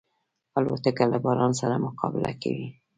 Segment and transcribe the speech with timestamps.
[0.59, 2.67] الوتکه له باران سره مقابله کوي.